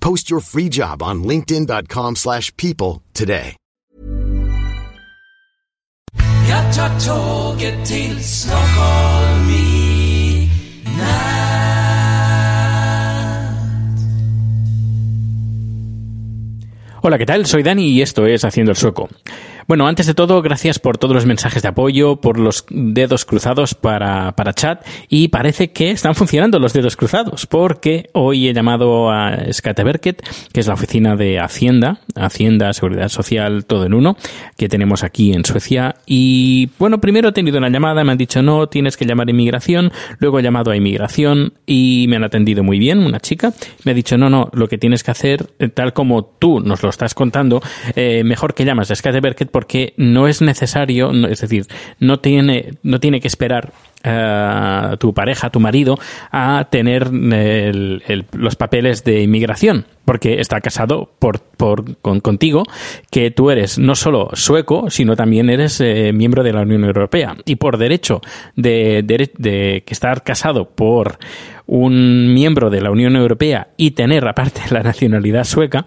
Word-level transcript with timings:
Post 0.00 0.30
your 0.30 0.40
free 0.40 0.68
job 0.68 1.02
on 1.02 1.22
linkedin.com/people 1.22 2.14
slash 2.16 2.54
people 2.56 3.02
today. 3.12 3.56
Jag 6.48 6.74
tar 6.74 6.90
tåget 7.00 7.86
till 7.86 8.24
Stockholm 8.24 9.50
i. 9.50 9.80
Hola, 17.02 17.16
¿qué 17.16 17.24
tal? 17.24 17.46
Soy 17.46 17.62
Dani 17.62 17.88
y 17.88 18.02
esto 18.02 18.26
es 18.26 18.44
Haciendo 18.44 18.72
el 18.72 18.76
Sueco. 18.76 19.08
Bueno, 19.70 19.86
antes 19.86 20.08
de 20.08 20.14
todo, 20.14 20.42
gracias 20.42 20.80
por 20.80 20.98
todos 20.98 21.14
los 21.14 21.26
mensajes 21.26 21.62
de 21.62 21.68
apoyo, 21.68 22.16
por 22.16 22.40
los 22.40 22.64
dedos 22.70 23.24
cruzados 23.24 23.76
para, 23.76 24.32
para 24.32 24.52
chat 24.52 24.84
y 25.08 25.28
parece 25.28 25.70
que 25.70 25.92
están 25.92 26.16
funcionando 26.16 26.58
los 26.58 26.72
dedos 26.72 26.96
cruzados 26.96 27.46
porque 27.46 28.10
hoy 28.12 28.48
he 28.48 28.52
llamado 28.52 29.12
a 29.12 29.38
Skateverket, 29.52 30.26
que 30.52 30.58
es 30.58 30.66
la 30.66 30.74
oficina 30.74 31.14
de 31.14 31.38
Hacienda, 31.38 32.00
Hacienda, 32.16 32.72
Seguridad 32.72 33.10
Social, 33.10 33.64
todo 33.64 33.86
en 33.86 33.94
uno, 33.94 34.16
que 34.56 34.68
tenemos 34.68 35.04
aquí 35.04 35.32
en 35.32 35.44
Suecia 35.44 35.94
y 36.04 36.70
bueno, 36.80 37.00
primero 37.00 37.28
he 37.28 37.32
tenido 37.32 37.58
una 37.58 37.68
llamada, 37.68 38.02
me 38.02 38.10
han 38.10 38.18
dicho 38.18 38.42
no, 38.42 38.66
tienes 38.66 38.96
que 38.96 39.06
llamar 39.06 39.28
a 39.28 39.30
inmigración, 39.30 39.92
luego 40.18 40.40
he 40.40 40.42
llamado 40.42 40.72
a 40.72 40.76
inmigración 40.76 41.52
y 41.64 42.06
me 42.08 42.16
han 42.16 42.24
atendido 42.24 42.64
muy 42.64 42.80
bien, 42.80 42.98
una 42.98 43.20
chica, 43.20 43.52
me 43.84 43.92
ha 43.92 43.94
dicho 43.94 44.18
no, 44.18 44.30
no, 44.30 44.50
lo 44.52 44.66
que 44.66 44.78
tienes 44.78 45.04
que 45.04 45.12
hacer, 45.12 45.46
eh, 45.60 45.68
tal 45.68 45.92
como 45.92 46.24
tú 46.24 46.58
nos 46.58 46.82
lo 46.82 46.88
estás 46.88 47.14
contando, 47.14 47.62
eh, 47.94 48.24
mejor 48.24 48.54
que 48.54 48.64
llamas 48.64 48.90
a 48.90 48.96
Skateverket 48.96 49.59
porque 49.60 49.92
no 49.98 50.26
es 50.26 50.40
necesario, 50.40 51.12
es 51.28 51.42
decir, 51.42 51.66
no 51.98 52.18
tiene, 52.18 52.78
no 52.82 52.98
tiene 52.98 53.20
que 53.20 53.28
esperar 53.28 53.74
a 54.02 54.96
tu 54.98 55.12
pareja, 55.14 55.50
tu 55.50 55.60
marido, 55.60 55.98
a 56.30 56.68
tener 56.70 57.08
el- 57.12 58.24
los 58.32 58.56
papeles 58.56 59.04
de 59.04 59.22
inmigración, 59.22 59.86
porque 60.04 60.40
está 60.40 60.60
casado 60.60 61.10
por, 61.18 61.40
por, 61.40 61.96
con, 61.98 62.20
contigo, 62.20 62.64
que 63.10 63.30
tú 63.30 63.50
eres 63.50 63.78
no 63.78 63.94
solo 63.94 64.30
sueco, 64.32 64.90
sino 64.90 65.16
también 65.16 65.50
eres 65.50 65.80
eh, 65.80 66.12
miembro 66.12 66.42
de 66.42 66.52
la 66.52 66.62
Unión 66.62 66.84
Europea. 66.84 67.36
Y 67.44 67.56
por 67.56 67.78
derecho 67.78 68.20
de, 68.56 69.82
estar 69.86 70.22
casado 70.22 70.70
por 70.70 71.18
un 71.66 72.34
miembro 72.34 72.68
de 72.70 72.80
la 72.80 72.90
Unión 72.90 73.14
Europea 73.14 73.68
y 73.76 73.92
tener 73.92 74.26
aparte 74.26 74.62
la 74.70 74.82
nacionalidad 74.82 75.44
sueca, 75.44 75.84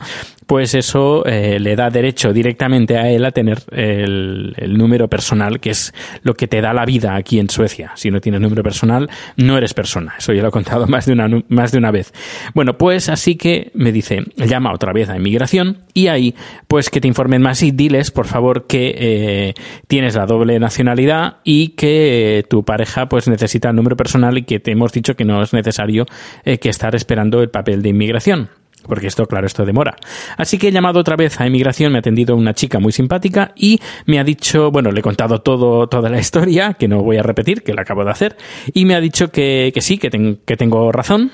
pues 0.47 0.73
eso 0.75 1.25
eh, 1.25 1.59
le 1.59 1.75
da 1.75 1.89
derecho 1.89 2.31
directamente 2.31 2.97
a 2.97 3.09
él 3.09 3.25
a 3.25 3.31
tener 3.31 3.59
el 3.71 4.77
número 4.77 5.09
personal, 5.09 5.59
que 5.59 5.71
es 5.71 5.93
lo 6.21 6.35
que 6.35 6.47
te 6.47 6.61
da 6.61 6.73
la 6.73 6.85
vida 6.85 7.15
aquí 7.15 7.39
en 7.39 7.49
Suecia. 7.49 7.91
Si 8.03 8.11
no 8.11 8.19
tienes 8.19 8.41
número 8.41 8.63
personal, 8.63 9.09
no 9.37 9.57
eres 9.57 9.73
persona. 9.73 10.15
Eso 10.17 10.33
ya 10.33 10.41
lo 10.41 10.49
he 10.49 10.51
contado 10.51 10.87
más 10.89 11.05
de 11.05 11.13
una, 11.13 11.29
más 11.47 11.71
de 11.71 11.77
una 11.77 11.89
vez. 11.89 12.13
Bueno, 12.53 12.77
pues 12.77 13.07
así 13.07 13.35
que 13.37 13.71
me 13.75 13.93
dice, 13.93 14.23
llama 14.35 14.73
otra 14.73 14.91
vez 14.91 15.07
a 15.07 15.15
inmigración 15.15 15.83
y 15.93 16.07
ahí, 16.07 16.35
pues 16.67 16.89
que 16.89 16.99
te 16.99 17.07
informen 17.07 17.41
más 17.41 17.63
y 17.63 17.71
diles, 17.71 18.11
por 18.11 18.27
favor, 18.27 18.67
que 18.67 18.93
eh, 18.97 19.53
tienes 19.87 20.15
la 20.15 20.25
doble 20.25 20.59
nacionalidad 20.59 21.37
y 21.45 21.69
que 21.69 22.39
eh, 22.39 22.43
tu 22.43 22.65
pareja 22.65 23.07
pues 23.07 23.29
necesita 23.29 23.69
el 23.69 23.77
número 23.77 23.95
personal 23.95 24.37
y 24.37 24.43
que 24.43 24.59
te 24.59 24.71
hemos 24.71 24.91
dicho 24.91 25.15
que 25.15 25.23
no 25.23 25.41
es 25.41 25.53
necesario 25.53 26.05
eh, 26.43 26.57
que 26.57 26.67
estar 26.67 26.95
esperando 26.95 27.41
el 27.41 27.49
papel 27.49 27.81
de 27.81 27.89
inmigración. 27.89 28.49
Porque 28.87 29.07
esto, 29.07 29.25
claro, 29.25 29.47
esto 29.47 29.65
demora. 29.65 29.95
Así 30.37 30.57
que 30.57 30.67
he 30.67 30.71
llamado 30.71 30.99
otra 30.99 31.15
vez 31.15 31.39
a 31.39 31.47
inmigración, 31.47 31.91
me 31.91 31.97
ha 31.97 31.99
atendido 31.99 32.35
una 32.35 32.53
chica 32.53 32.79
muy 32.79 32.91
simpática 32.91 33.51
y 33.55 33.79
me 34.05 34.19
ha 34.19 34.23
dicho, 34.23 34.71
bueno, 34.71 34.91
le 34.91 34.99
he 34.99 35.03
contado 35.03 35.39
todo, 35.41 35.87
toda 35.87 36.09
la 36.09 36.19
historia, 36.23 36.73
que 36.73 36.87
no 36.87 37.01
voy 37.01 37.17
a 37.17 37.23
repetir, 37.23 37.63
que 37.63 37.73
la 37.73 37.81
acabo 37.83 38.03
de 38.03 38.11
hacer, 38.11 38.37
y 38.73 38.85
me 38.85 38.95
ha 38.95 39.01
dicho 39.01 39.29
que, 39.31 39.71
que 39.73 39.81
sí, 39.81 39.97
que, 39.97 40.09
ten- 40.09 40.39
que 40.45 40.57
tengo 40.57 40.91
razón, 40.91 41.31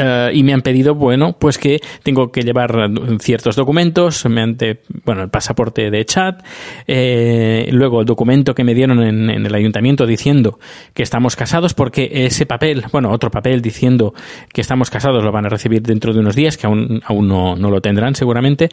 eh, 0.00 0.30
y 0.32 0.42
me 0.42 0.54
han 0.54 0.62
pedido, 0.62 0.94
bueno, 0.94 1.36
pues 1.38 1.58
que 1.58 1.80
tengo 2.02 2.32
que 2.32 2.42
llevar 2.42 2.90
ciertos 3.20 3.56
documentos, 3.56 4.24
me 4.26 4.40
han 4.40 4.56
bueno, 5.04 5.22
el 5.22 5.28
pasaporte 5.28 5.90
de 5.90 6.04
chat, 6.04 6.42
eh, 6.86 7.68
luego 7.70 8.00
el 8.00 8.06
documento 8.06 8.54
que 8.54 8.64
me 8.64 8.74
dieron 8.74 9.02
en, 9.02 9.30
en 9.30 9.46
el 9.46 9.54
ayuntamiento 9.54 10.06
diciendo 10.06 10.58
que 10.94 11.02
estamos 11.02 11.36
casados, 11.36 11.74
porque 11.74 12.10
ese 12.12 12.46
papel, 12.46 12.84
bueno, 12.92 13.10
otro 13.10 13.30
papel 13.30 13.60
diciendo 13.60 14.14
que 14.52 14.60
estamos 14.60 14.90
casados 14.90 15.22
lo 15.22 15.32
van 15.32 15.46
a 15.46 15.48
recibir 15.48 15.82
dentro 15.82 16.12
de 16.12 16.20
unos 16.20 16.34
días, 16.34 16.56
que 16.56 16.66
aún, 16.66 17.00
aún 17.04 17.28
no, 17.28 17.56
no 17.56 17.70
lo 17.70 17.80
tendrán 17.80 18.14
seguramente. 18.14 18.68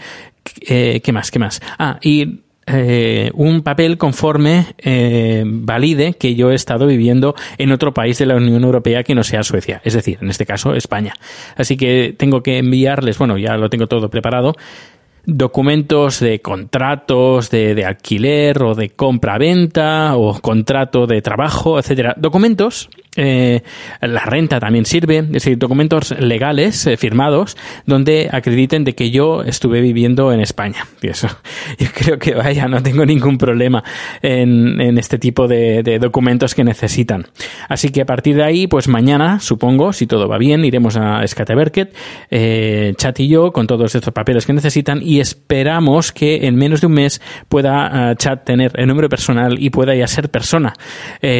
Eh, 0.67 1.01
¿Qué 1.03 1.11
más? 1.11 1.31
¿Qué 1.31 1.39
más? 1.39 1.61
Ah, 1.77 1.99
y 2.01 2.41
eh, 2.67 3.31
un 3.33 3.61
papel 3.61 3.97
conforme 3.97 4.65
eh, 4.77 5.43
valide 5.45 6.15
que 6.15 6.35
yo 6.35 6.51
he 6.51 6.55
estado 6.55 6.85
viviendo 6.85 7.33
en 7.57 7.71
otro 7.71 7.93
país 7.93 8.17
de 8.17 8.25
la 8.25 8.35
Unión 8.35 8.63
Europea 8.63 9.03
que 9.03 9.15
no 9.15 9.23
sea 9.23 9.43
Suecia, 9.43 9.81
es 9.85 9.93
decir, 9.93 10.17
en 10.21 10.29
este 10.29 10.45
caso 10.45 10.73
España. 10.73 11.13
Así 11.55 11.77
que 11.77 12.13
tengo 12.17 12.43
que 12.43 12.57
enviarles, 12.57 13.17
bueno, 13.17 13.37
ya 13.37 13.55
lo 13.55 13.69
tengo 13.69 13.87
todo 13.87 14.09
preparado, 14.09 14.55
documentos 15.25 16.19
de 16.19 16.41
contratos 16.41 17.49
de, 17.49 17.73
de 17.73 17.85
alquiler 17.85 18.61
o 18.61 18.75
de 18.75 18.89
compra-venta 18.89 20.15
o 20.17 20.39
contrato 20.41 21.07
de 21.07 21.21
trabajo, 21.21 21.79
etcétera. 21.79 22.15
Documentos, 22.17 22.89
eh, 23.17 23.63
la 23.99 24.21
renta 24.25 24.59
también 24.59 24.85
sirve, 24.85 25.17
es 25.17 25.31
decir, 25.31 25.57
documentos 25.57 26.11
legales 26.19 26.85
eh, 26.85 26.97
firmados 26.97 27.57
donde 27.87 28.29
acrediten 28.31 28.83
de 28.83 28.93
que 28.93 29.09
yo 29.09 29.41
estuve 29.41 29.81
viviendo 29.81 30.31
en 30.31 30.39
España. 30.39 30.85
Y 31.01 31.07
eso, 31.07 31.27
yo 31.79 31.87
creo 31.93 32.19
que 32.19 32.35
vaya, 32.35 32.67
no 32.67 32.83
tengo 32.83 33.05
ningún 33.05 33.39
problema 33.39 33.83
en, 34.21 34.97
este 34.99 35.17
tipo 35.17 35.47
de, 35.47 35.97
documentos 35.99 36.53
que 36.53 36.63
necesitan. 36.63 37.25
Así 37.67 37.89
que 37.89 38.01
a 38.01 38.05
partir 38.05 38.35
de 38.35 38.43
ahí, 38.43 38.67
pues 38.67 38.87
mañana, 38.87 39.39
supongo, 39.39 39.93
si 39.93 40.05
todo 40.05 40.27
va 40.27 40.37
bien, 40.37 40.63
iremos 40.63 40.95
a 40.95 41.25
Skateverket, 41.25 41.95
eh, 42.29 42.93
Chat 42.97 43.19
y 43.19 43.27
yo, 43.27 43.51
con 43.51 43.65
todos 43.65 43.95
estos 43.95 44.13
papeles 44.13 44.45
que 44.45 44.53
necesitan 44.53 45.01
y 45.01 45.19
esperamos 45.19 46.11
que 46.11 46.45
en 46.45 46.55
menos 46.55 46.81
de 46.81 46.87
un 46.87 46.93
mes 46.93 47.19
pueda 47.49 48.15
Chat 48.15 48.45
tener 48.45 48.73
el 48.75 48.87
número 48.87 49.09
personal 49.09 49.57
y 49.59 49.71
pueda 49.71 49.95
ya 49.95 50.05
ser 50.05 50.29
persona 50.29 50.73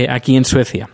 aquí 0.10 0.36
en 0.36 0.46
Suecia. 0.46 0.90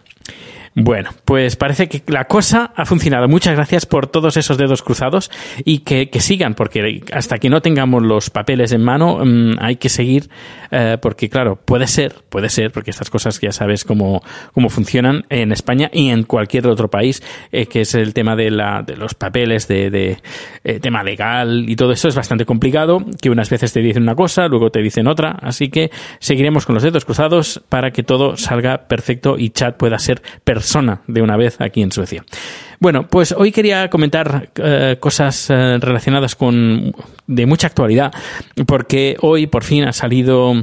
Bueno, 0.76 1.12
pues 1.26 1.56
parece 1.56 1.88
que 1.88 2.02
la 2.08 2.26
cosa 2.26 2.74
ha 2.76 2.86
funcionado. 2.86 3.28
Muchas 3.28 3.56
gracias 3.56 3.86
por 3.86 4.08
todos 4.08 4.38
esos 4.38 4.58
dedos 4.58 4.82
cruzados 4.82 5.30
y 5.64 5.80
que, 5.80 6.10
sigan, 6.20 6.56
porque 6.56 7.04
hasta 7.12 7.38
que 7.38 7.50
no 7.50 7.62
tengamos 7.62 8.02
los 8.02 8.32
papeles 8.32 8.72
en 8.72 8.84
mano 8.84 9.20
mm, 9.24 9.58
hay 9.60 9.76
que 9.76 9.90
seguir, 9.90 10.30
eh, 10.72 10.98
porque 11.00 11.30
claro, 11.30 11.60
puede 11.64 11.86
ser, 11.86 12.16
puede 12.30 12.50
ser, 12.50 12.72
porque 12.72 12.90
estas 12.90 13.12
cosas 13.12 13.40
ya 13.40 13.52
sabes 13.52 13.84
cómo, 13.84 14.24
cómo 14.54 14.70
funcionan 14.70 15.26
en 15.30 15.52
España 15.52 15.92
y 15.94 16.10
en 16.10 16.24
cualquier 16.24 16.66
otro 16.66 16.90
país, 16.90 17.22
eh, 17.52 17.68
que 17.68 17.82
es 17.82 17.94
el 17.94 18.16
tema 18.16 18.36
de, 18.36 18.50
la, 18.50 18.82
de 18.82 18.96
los 18.96 19.14
papeles, 19.14 19.68
de, 19.68 20.18
eh, 20.64 20.80
tema 20.80 21.04
legal 21.04 21.70
y 21.70 21.76
todo 21.76 21.92
eso. 21.92 22.08
Es 22.08 22.16
bastante 22.16 22.46
complicado, 22.46 23.06
que 23.22 23.30
unas 23.30 23.52
veces 23.52 23.74
te 23.74 23.82
dicen 23.82 24.04
una 24.04 24.16
cosa, 24.16 24.48
luego 24.48 24.72
te 24.72 24.82
dicen 24.82 25.06
otra, 25.06 25.38
así 25.42 25.70
que 25.70 25.92
seguiremos 26.18 26.66
con 26.66 26.74
los 26.74 26.84
dedos 26.84 27.06
cruzados 27.06 27.62
para 27.70 27.92
que 27.92 28.02
todo 28.02 28.38
salga 28.38 28.88
perfecto 28.88 29.38
y 29.38 29.52
Chat 29.52 29.78
pueda 29.78 30.00
ser 30.00 30.24
persona 30.64 31.02
de 31.08 31.22
una 31.22 31.36
vez 31.36 31.60
aquí 31.60 31.82
en 31.82 31.92
Suecia. 31.92 32.24
Bueno, 32.80 33.06
pues 33.10 33.34
hoy 33.34 33.52
quería 33.52 33.90
comentar 33.90 34.50
eh, 34.56 34.96
cosas 34.98 35.50
eh, 35.50 35.78
relacionadas 35.78 36.36
con 36.36 36.96
de 37.28 37.46
mucha 37.46 37.68
actualidad, 37.68 38.14
porque 38.66 39.18
hoy 39.20 39.48
por 39.48 39.66
fin 39.66 39.84
ha 39.84 39.92
salido 39.92 40.54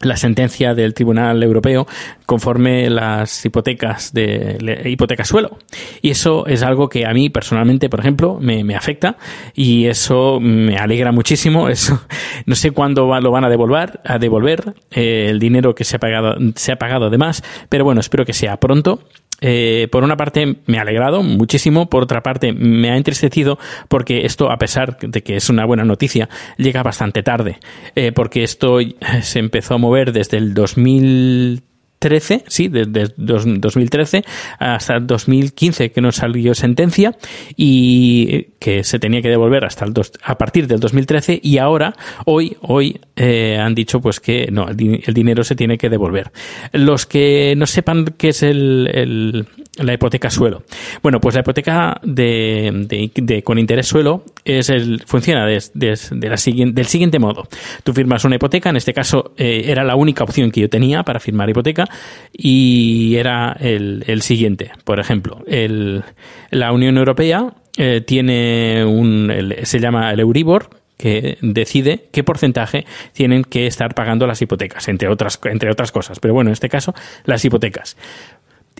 la 0.00 0.16
sentencia 0.16 0.74
del 0.74 0.94
Tribunal 0.94 1.42
Europeo 1.42 1.86
conforme 2.26 2.88
las 2.88 3.44
hipotecas 3.44 4.12
de 4.12 4.82
hipoteca 4.86 5.24
suelo. 5.24 5.58
Y 6.00 6.10
eso 6.10 6.46
es 6.46 6.62
algo 6.62 6.88
que 6.88 7.06
a 7.06 7.12
mí 7.12 7.28
personalmente, 7.28 7.88
por 7.88 8.00
ejemplo, 8.00 8.38
me, 8.40 8.64
me 8.64 8.76
afecta 8.76 9.16
y 9.54 9.86
eso 9.86 10.38
me 10.40 10.76
alegra 10.76 11.12
muchísimo. 11.12 11.68
Eso 11.80 12.00
no 12.46 12.54
sé 12.54 12.72
cuándo 12.72 13.20
lo 13.20 13.30
van 13.30 13.44
a 13.44 13.48
devolver, 13.48 14.00
a 14.04 14.18
devolver 14.18 14.74
eh, 14.90 15.26
el 15.28 15.38
dinero 15.38 15.74
que 15.74 15.84
se 15.84 15.96
ha 15.96 15.98
pagado, 15.98 16.36
se 16.56 16.72
ha 16.72 16.76
pagado 16.76 17.06
además, 17.06 17.42
pero 17.68 17.84
bueno, 17.84 18.00
espero 18.00 18.24
que 18.24 18.32
sea 18.32 18.58
pronto 18.58 19.00
eh, 19.40 19.88
por 19.90 20.04
una 20.04 20.16
parte 20.16 20.56
me 20.66 20.78
ha 20.78 20.82
alegrado 20.82 21.22
muchísimo, 21.22 21.88
por 21.88 22.02
otra 22.02 22.22
parte 22.22 22.52
me 22.52 22.90
ha 22.90 22.96
entristecido 22.96 23.58
porque 23.88 24.24
esto, 24.24 24.50
a 24.50 24.56
pesar 24.56 24.98
de 24.98 25.22
que 25.22 25.36
es 25.36 25.48
una 25.48 25.64
buena 25.64 25.84
noticia, 25.84 26.28
llega 26.56 26.82
bastante 26.82 27.22
tarde, 27.22 27.58
eh, 27.94 28.12
porque 28.12 28.42
esto 28.42 28.78
se 29.22 29.38
empezó 29.38 29.74
a 29.74 29.78
mover 29.78 30.12
desde 30.12 30.36
el 30.36 30.54
2000 30.54 31.62
13, 32.00 32.44
sí, 32.48 32.68
desde 32.68 33.12
2013 33.18 34.24
hasta 34.58 34.98
2015 35.00 35.92
que 35.92 36.00
nos 36.00 36.16
salió 36.16 36.54
sentencia 36.54 37.14
y 37.56 38.44
que 38.58 38.84
se 38.84 38.98
tenía 38.98 39.20
que 39.20 39.28
devolver 39.28 39.66
hasta 39.66 39.84
el 39.84 39.92
dos, 39.92 40.12
a 40.22 40.38
partir 40.38 40.66
del 40.66 40.80
2013 40.80 41.40
y 41.42 41.58
ahora, 41.58 41.94
hoy, 42.24 42.56
hoy 42.62 43.00
eh, 43.16 43.58
han 43.58 43.74
dicho 43.74 44.00
pues 44.00 44.18
que 44.18 44.48
no, 44.50 44.66
el, 44.68 44.76
dinero 44.76 45.44
se 45.44 45.54
tiene 45.54 45.76
que 45.76 45.90
devolver. 45.90 46.32
Los 46.72 47.04
que 47.04 47.52
no 47.56 47.66
sepan 47.66 48.06
qué 48.16 48.30
es 48.30 48.42
el, 48.42 49.46
la 49.76 49.94
hipoteca 49.94 50.30
suelo. 50.30 50.62
Bueno, 51.02 51.20
pues 51.20 51.34
la 51.34 51.42
hipoteca 51.42 52.00
de, 52.02 53.10
de, 53.14 53.42
con 53.42 53.58
interés 53.58 53.86
suelo 53.86 54.24
es 54.44 54.68
el, 54.68 55.02
funciona 55.06 55.46
la 55.46 55.60
del 55.72 56.86
siguiente 56.86 57.18
modo. 57.18 57.46
Tú 57.84 57.92
firmas 57.92 58.24
una 58.24 58.36
hipoteca, 58.36 58.70
en 58.70 58.76
este 58.76 58.92
caso 58.92 59.32
eh, 59.36 59.62
era 59.66 59.84
la 59.84 59.96
única 59.96 60.24
opción 60.24 60.50
que 60.50 60.60
yo 60.60 60.68
tenía 60.68 61.02
para 61.02 61.20
firmar 61.20 61.48
hipoteca 61.48 61.84
y 62.32 63.16
era 63.16 63.56
el, 63.60 64.04
el 64.06 64.22
siguiente. 64.22 64.72
Por 64.84 65.00
ejemplo, 65.00 65.42
el, 65.46 66.02
la 66.50 66.72
Unión 66.72 66.98
Europea 66.98 67.54
eh, 67.76 68.00
tiene 68.00 68.84
un, 68.84 69.32
se 69.62 69.78
llama 69.78 70.12
el 70.12 70.20
Euribor, 70.20 70.68
que 70.98 71.38
decide 71.40 72.08
qué 72.12 72.22
porcentaje 72.22 72.84
tienen 73.14 73.42
que 73.42 73.66
estar 73.66 73.94
pagando 73.94 74.26
las 74.26 74.42
hipotecas, 74.42 74.86
entre 74.88 75.08
otras, 75.08 75.40
entre 75.44 75.70
otras 75.70 75.92
cosas. 75.92 76.20
Pero 76.20 76.34
bueno, 76.34 76.50
en 76.50 76.52
este 76.52 76.68
caso, 76.68 76.92
las 77.24 77.42
hipotecas. 77.42 77.96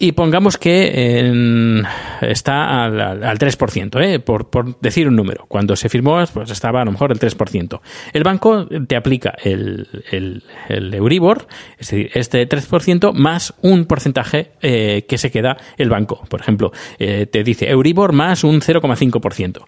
Y 0.03 0.13
pongamos 0.13 0.57
que 0.57 1.83
está 2.23 2.85
al, 2.85 3.39
3%, 3.39 4.03
¿eh? 4.03 4.19
por, 4.19 4.81
decir 4.81 5.07
un 5.07 5.15
número. 5.15 5.45
Cuando 5.47 5.77
se 5.77 5.91
firmó, 5.91 6.25
pues 6.33 6.51
estaba 6.51 6.81
a 6.81 6.87
lo 6.87 6.93
mejor 6.93 7.13
el 7.13 7.19
3%. 7.19 7.81
El 8.15 8.23
banco 8.23 8.67
te 8.89 8.97
aplica 8.97 9.35
el, 9.45 9.87
el, 10.11 10.95
Euribor, 10.95 11.47
es 11.77 11.91
decir, 11.91 12.11
este 12.15 12.49
3%, 12.49 13.13
más 13.13 13.53
un 13.61 13.85
porcentaje 13.85 14.53
eh, 14.63 15.05
que 15.07 15.19
se 15.19 15.31
queda 15.31 15.59
el 15.77 15.91
banco. 15.91 16.25
Por 16.31 16.41
ejemplo, 16.41 16.73
eh, 16.99 17.27
te 17.27 17.45
dice 17.45 17.69
Euribor 17.69 18.15
más 18.15 18.43
un 18.43 18.63
0,5%. 18.63 19.67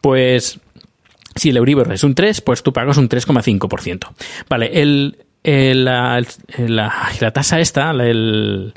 Pues 0.00 0.60
si 1.34 1.50
el 1.50 1.56
Euribor 1.56 1.92
es 1.92 2.04
un 2.04 2.14
3, 2.14 2.40
pues 2.42 2.62
tú 2.62 2.72
pagas 2.72 2.98
un 2.98 3.08
3,5%. 3.08 4.10
Vale, 4.48 4.80
el, 4.80 5.16
la, 5.42 6.22
la, 6.56 6.94
la, 7.20 7.30
tasa 7.32 7.58
esta, 7.58 7.90
el 7.90 8.74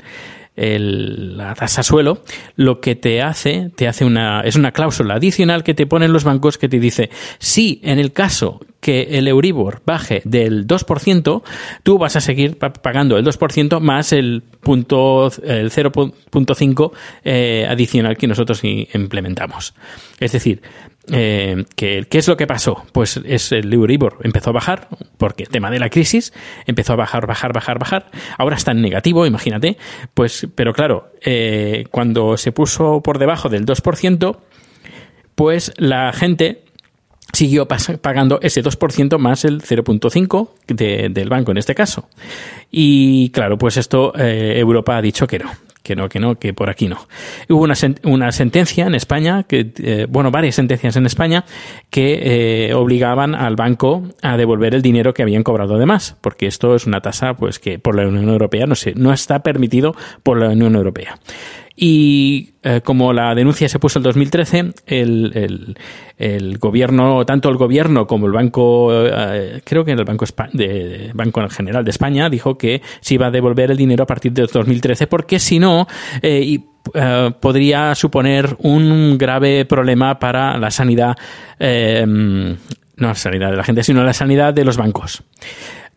el, 0.56 1.36
la 1.36 1.54
tasa 1.54 1.82
suelo, 1.82 2.22
lo 2.56 2.80
que 2.80 2.96
te 2.96 3.22
hace, 3.22 3.70
te 3.76 3.86
hace 3.86 4.04
una, 4.04 4.40
es 4.40 4.56
una 4.56 4.72
cláusula 4.72 5.14
adicional 5.14 5.62
que 5.62 5.74
te 5.74 5.86
ponen 5.86 6.12
los 6.12 6.24
bancos 6.24 6.58
que 6.58 6.68
te 6.68 6.80
dice, 6.80 7.10
si 7.38 7.80
en 7.84 7.98
el 7.98 8.12
caso 8.12 8.60
que 8.86 9.18
el 9.18 9.26
Euribor 9.26 9.82
baje 9.84 10.22
del 10.24 10.64
2%, 10.64 11.42
tú 11.82 11.98
vas 11.98 12.14
a 12.14 12.20
seguir 12.20 12.56
pagando 12.56 13.18
el 13.18 13.24
2% 13.24 13.80
más 13.80 14.12
el 14.12 14.44
punto 14.60 15.26
el 15.42 15.72
0.5 15.72 16.92
eh, 17.24 17.66
adicional 17.68 18.16
que 18.16 18.28
nosotros 18.28 18.60
implementamos. 18.62 19.74
Es 20.20 20.30
decir, 20.30 20.62
eh, 21.10 21.64
¿qué, 21.74 22.06
es 22.08 22.28
lo 22.28 22.36
que 22.36 22.46
pasó? 22.46 22.84
Pues 22.92 23.20
es 23.24 23.50
el 23.50 23.72
Euribor 23.72 24.18
empezó 24.22 24.50
a 24.50 24.52
bajar, 24.52 24.86
porque 25.18 25.42
el 25.42 25.48
tema 25.48 25.68
de 25.72 25.80
la 25.80 25.90
crisis 25.90 26.32
empezó 26.66 26.92
a 26.92 26.96
bajar, 26.96 27.26
bajar, 27.26 27.52
bajar, 27.52 27.80
bajar. 27.80 28.10
Ahora 28.38 28.54
está 28.54 28.70
en 28.70 28.82
negativo, 28.82 29.26
imagínate. 29.26 29.78
Pues, 30.14 30.46
pero 30.54 30.72
claro, 30.72 31.10
eh, 31.24 31.86
cuando 31.90 32.36
se 32.36 32.52
puso 32.52 33.00
por 33.02 33.18
debajo 33.18 33.48
del 33.48 33.66
2%, 33.66 34.38
pues 35.34 35.72
la 35.76 36.12
gente 36.12 36.65
siguió 37.32 37.66
pagando 37.66 38.38
ese 38.42 38.62
2% 38.62 39.18
más 39.18 39.44
el 39.44 39.62
0.5% 39.62 41.12
del 41.12 41.28
banco 41.28 41.50
en 41.50 41.58
este 41.58 41.74
caso. 41.74 42.08
Y 42.70 43.30
claro, 43.30 43.58
pues 43.58 43.76
esto 43.76 44.12
eh, 44.16 44.54
Europa 44.58 44.96
ha 44.96 45.02
dicho 45.02 45.26
que 45.26 45.38
no, 45.38 45.50
que 45.86 45.94
no, 45.94 46.08
que 46.08 46.18
no, 46.18 46.34
que 46.36 46.52
por 46.52 46.68
aquí 46.68 46.88
no. 46.88 47.06
Hubo 47.48 47.62
una, 47.62 47.74
una 48.04 48.32
sentencia 48.32 48.86
en 48.86 48.94
España, 48.94 49.44
que, 49.44 49.72
eh, 49.78 50.06
bueno, 50.08 50.32
varias 50.32 50.56
sentencias 50.56 50.96
en 50.96 51.06
España, 51.06 51.44
que 51.90 52.68
eh, 52.68 52.74
obligaban 52.74 53.36
al 53.36 53.54
banco 53.54 54.02
a 54.20 54.36
devolver 54.36 54.74
el 54.74 54.82
dinero 54.82 55.14
que 55.14 55.22
habían 55.22 55.44
cobrado 55.44 55.78
de 55.78 55.86
más, 55.86 56.16
porque 56.20 56.46
esto 56.46 56.74
es 56.74 56.86
una 56.86 57.00
tasa 57.00 57.34
pues 57.34 57.60
que 57.60 57.78
por 57.78 57.94
la 57.94 58.06
Unión 58.08 58.28
Europea 58.28 58.66
no, 58.66 58.74
sé, 58.74 58.94
no 58.96 59.12
está 59.12 59.44
permitido 59.44 59.94
por 60.24 60.40
la 60.40 60.48
Unión 60.48 60.74
Europea. 60.74 61.18
Y 61.78 62.54
eh, 62.62 62.80
como 62.82 63.12
la 63.12 63.34
denuncia 63.34 63.68
se 63.68 63.78
puso 63.78 63.98
en 63.98 64.04
2013, 64.04 64.72
el, 64.86 65.32
el, 65.34 65.78
el, 66.16 66.56
gobierno, 66.56 67.26
tanto 67.26 67.50
el 67.50 67.56
gobierno 67.56 68.06
como 68.06 68.26
el 68.26 68.32
banco, 68.32 68.88
eh, 68.92 69.60
creo 69.62 69.84
que 69.84 69.90
en 69.90 69.98
el 69.98 70.06
banco, 70.06 70.24
de, 70.54 71.10
banco 71.12 71.46
General 71.50 71.84
de 71.84 71.90
España, 71.90 72.30
dijo 72.30 72.56
que 72.56 72.80
se 73.00 73.14
iba 73.14 73.26
a 73.26 73.30
devolver 73.30 73.70
el 73.70 73.76
dinero 73.76 74.04
a 74.04 74.06
partir 74.06 74.32
de 74.32 74.46
2013, 74.50 75.06
porque 75.06 75.38
si 75.38 75.58
no, 75.58 75.86
eh, 76.22 76.60
podría 77.40 77.94
suponer 77.94 78.56
un 78.60 79.18
grave 79.18 79.66
problema 79.66 80.18
para 80.18 80.56
la 80.56 80.70
sanidad, 80.70 81.14
no 81.58 82.56
la 82.96 83.14
sanidad 83.14 83.50
de 83.50 83.56
la 83.56 83.64
gente, 83.64 83.82
sino 83.82 84.02
la 84.02 84.14
sanidad 84.14 84.54
de 84.54 84.64
los 84.64 84.78
bancos. 84.78 85.22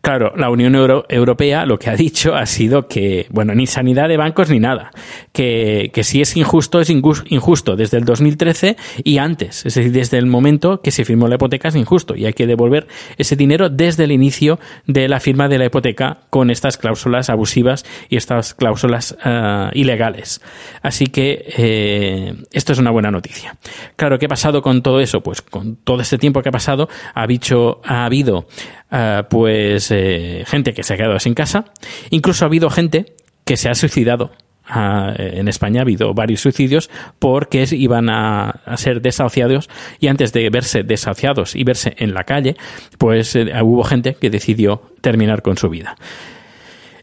Claro, 0.00 0.32
la 0.34 0.48
Unión 0.48 0.74
Europea 0.74 1.66
lo 1.66 1.78
que 1.78 1.90
ha 1.90 1.94
dicho 1.94 2.34
ha 2.34 2.46
sido 2.46 2.88
que, 2.88 3.26
bueno, 3.30 3.54
ni 3.54 3.66
sanidad 3.66 4.08
de 4.08 4.16
bancos 4.16 4.48
ni 4.48 4.58
nada, 4.58 4.92
que, 5.32 5.90
que 5.92 6.04
si 6.04 6.22
es 6.22 6.36
injusto, 6.38 6.80
es 6.80 6.88
injusto 6.88 7.76
desde 7.76 7.98
el 7.98 8.06
2013 8.06 8.76
y 9.04 9.18
antes, 9.18 9.66
es 9.66 9.74
decir, 9.74 9.92
desde 9.92 10.16
el 10.16 10.26
momento 10.26 10.80
que 10.80 10.90
se 10.90 11.04
firmó 11.04 11.28
la 11.28 11.34
hipoteca 11.34 11.68
es 11.68 11.76
injusto 11.76 12.16
y 12.16 12.24
hay 12.24 12.32
que 12.32 12.46
devolver 12.46 12.86
ese 13.18 13.36
dinero 13.36 13.68
desde 13.68 14.04
el 14.04 14.12
inicio 14.12 14.58
de 14.86 15.06
la 15.06 15.20
firma 15.20 15.48
de 15.48 15.58
la 15.58 15.66
hipoteca 15.66 16.20
con 16.30 16.50
estas 16.50 16.78
cláusulas 16.78 17.28
abusivas 17.28 17.84
y 18.08 18.16
estas 18.16 18.54
cláusulas 18.54 19.16
uh, 19.24 19.68
ilegales. 19.74 20.40
Así 20.82 21.06
que 21.08 21.44
eh, 21.58 22.34
esto 22.52 22.72
es 22.72 22.78
una 22.78 22.90
buena 22.90 23.10
noticia. 23.10 23.56
Claro, 23.96 24.18
¿qué 24.18 24.26
ha 24.26 24.30
pasado 24.30 24.62
con 24.62 24.82
todo 24.82 25.00
eso? 25.00 25.20
Pues 25.20 25.42
con 25.42 25.76
todo 25.76 26.00
este 26.00 26.16
tiempo 26.16 26.42
que 26.42 26.48
ha 26.48 26.52
pasado 26.52 26.88
ha, 27.14 27.26
dicho, 27.26 27.80
ha 27.84 28.06
habido 28.06 28.46
uh, 28.92 29.24
pues 29.28 29.90
eh, 29.90 30.44
gente 30.46 30.72
que 30.72 30.82
se 30.82 30.94
ha 30.94 30.96
quedado 30.96 31.18
sin 31.18 31.34
casa. 31.34 31.64
Incluso 32.10 32.44
ha 32.44 32.48
habido 32.48 32.70
gente 32.70 33.14
que 33.44 33.56
se 33.56 33.68
ha 33.68 33.74
suicidado. 33.74 34.30
Ah, 34.72 35.12
en 35.18 35.48
España 35.48 35.80
ha 35.80 35.82
habido 35.82 36.14
varios 36.14 36.42
suicidios 36.42 36.90
porque 37.18 37.66
iban 37.72 38.08
a, 38.08 38.60
ser 38.76 39.00
desahuciados 39.00 39.68
y 39.98 40.06
antes 40.06 40.32
de 40.32 40.48
verse 40.48 40.84
desahuciados 40.84 41.56
y 41.56 41.64
verse 41.64 41.94
en 41.98 42.14
la 42.14 42.22
calle, 42.22 42.54
pues 42.96 43.34
eh, 43.34 43.50
hubo 43.62 43.82
gente 43.82 44.14
que 44.14 44.30
decidió 44.30 44.82
terminar 45.00 45.42
con 45.42 45.56
su 45.56 45.68
vida. 45.68 45.96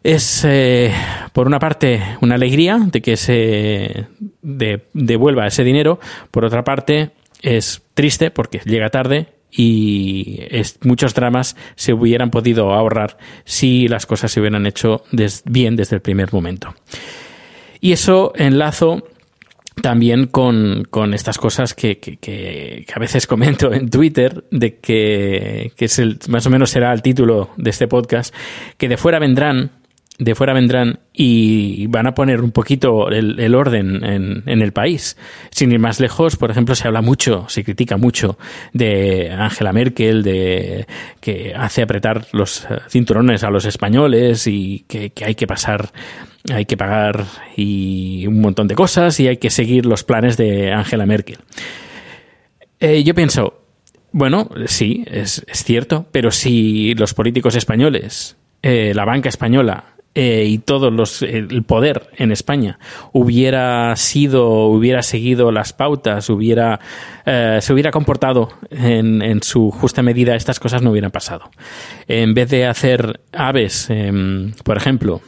Es, 0.02 0.46
eh, 0.48 0.94
por 1.34 1.48
una 1.48 1.60
parte, 1.60 2.02
una 2.22 2.36
alegría 2.36 2.80
de 2.80 3.02
que 3.02 3.18
se 3.18 4.06
devuelva 4.42 5.48
ese 5.48 5.66
dinero, 5.66 6.00
por 6.32 6.46
otra 6.46 6.64
parte, 6.64 7.12
es 7.42 7.82
triste 7.94 8.32
porque 8.32 8.62
llega 8.64 8.90
tarde 8.90 9.28
y 9.52 10.42
muchos 10.84 11.14
dramas 11.14 11.56
se 11.76 11.94
hubieran 11.94 12.30
podido 12.32 12.74
ahorrar 12.74 13.18
si 13.46 13.88
las 13.88 14.06
cosas 14.06 14.32
se 14.32 14.40
hubieran 14.40 14.66
hecho 14.66 15.04
bien 15.46 15.76
desde 15.76 15.96
el 15.96 16.02
primer 16.02 16.34
momento. 16.34 16.74
Y 17.80 17.92
eso 17.92 18.34
enlazo 18.36 19.04
también 19.82 20.28
con, 20.28 21.14
estas 21.14 21.38
cosas 21.38 21.74
que, 21.74 22.86
a 22.94 23.00
veces 23.00 23.28
comento 23.28 23.72
en 23.74 23.90
Twitter, 23.90 24.44
de 24.52 24.78
que, 24.78 25.72
es 25.78 26.00
el, 26.00 26.20
más 26.30 26.46
o 26.46 26.50
menos 26.50 26.72
será 26.72 26.92
el 26.94 27.02
título 27.02 27.52
de 27.58 27.70
este 27.70 27.88
podcast, 27.88 28.34
que 28.78 28.90
de 28.90 28.98
fuera 28.98 29.20
vendrán 29.20 29.72
de 30.20 30.34
fuera 30.34 30.54
vendrán 30.54 31.00
y 31.14 31.86
van 31.88 32.08
a 32.08 32.14
poner 32.14 32.42
un 32.42 32.52
poquito 32.52 33.10
el, 33.10 33.54
orden 33.56 34.04
en, 34.04 34.62
el 34.62 34.72
país. 34.74 35.16
Sin 35.52 35.72
ir 35.72 35.80
más 35.80 36.00
lejos, 36.00 36.36
por 36.38 36.50
ejemplo, 36.50 36.76
se 36.76 36.88
habla 36.88 37.02
mucho, 37.02 37.46
se 37.50 37.64
critica 37.64 37.98
mucho 37.98 38.38
de 38.74 39.32
Angela 39.32 39.74
Merkel, 39.74 40.24
de 40.24 40.88
que 41.20 41.54
hace 41.56 41.84
apretar 41.84 42.26
los 42.32 42.68
cinturones 42.90 43.44
a 43.44 43.52
los 43.52 43.66
españoles 43.66 44.48
y 44.48 44.86
que, 44.88 45.12
hay 45.24 45.36
que 45.36 45.46
pasar, 45.46 45.92
hay 46.52 46.66
que 46.66 46.78
pagar 46.78 47.26
y 47.56 48.26
un 48.28 48.42
montón 48.42 48.68
de 48.68 48.76
cosas 48.76 49.20
y 49.20 49.28
hay 49.28 49.38
que 49.38 49.52
seguir 49.52 49.86
los 49.86 50.04
planes 50.04 50.36
de 50.38 50.72
Angela 50.72 51.06
Merkel. 51.06 51.38
Eh, 52.80 53.04
yo 53.04 53.14
pienso, 53.14 53.62
bueno, 54.12 54.50
sí, 54.66 55.04
es, 55.08 55.46
es 55.48 55.64
cierto, 55.64 56.08
pero 56.12 56.32
si 56.32 56.96
los 56.96 57.14
políticos 57.14 57.56
españoles 57.56 58.38
eh, 58.64 58.94
la 58.96 59.06
banca 59.06 59.30
española 59.30 59.84
eh, 60.20 60.46
y 60.48 60.58
todo 60.58 60.90
los, 60.90 61.22
el 61.22 61.62
poder 61.62 62.10
en 62.18 62.32
España 62.32 62.80
hubiera 63.14 63.96
sido, 63.98 64.66
hubiera 64.66 65.04
seguido 65.04 65.52
las 65.52 65.74
pautas, 65.74 66.32
hubiera, 66.32 66.80
eh, 67.24 67.60
se 67.62 67.72
hubiera 67.72 67.92
comportado 67.92 68.50
en, 68.72 69.22
en, 69.22 69.44
su 69.44 69.70
justa 69.70 70.02
medida, 70.02 70.36
estas 70.36 70.60
cosas 70.60 70.82
no 70.82 70.90
hubieran 70.90 71.12
pasado. 71.12 71.52
En 72.08 72.34
vez 72.34 72.50
de 72.50 72.66
hacer 72.66 73.20
aves, 73.32 73.92
em, 73.92 74.54
por 74.64 74.78
ejemplo, 74.78 75.22